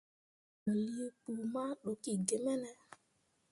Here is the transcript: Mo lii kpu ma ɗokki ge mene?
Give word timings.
Mo 0.63 0.71
lii 0.85 1.09
kpu 1.19 1.31
ma 1.53 1.63
ɗokki 1.83 2.11
ge 2.27 2.35
mene? 2.45 2.69